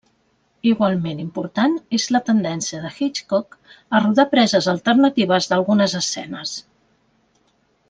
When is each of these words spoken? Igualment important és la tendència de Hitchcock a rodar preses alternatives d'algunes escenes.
Igualment 0.69 1.19
important 1.23 1.75
és 1.97 2.07
la 2.15 2.21
tendència 2.29 2.79
de 2.87 2.91
Hitchcock 2.95 3.77
a 3.99 4.01
rodar 4.07 4.27
preses 4.33 4.71
alternatives 4.75 5.51
d'algunes 5.53 5.95
escenes. 6.03 6.57